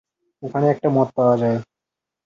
[0.43, 1.57] ওখানে একটা মদ পাওয়া যায়।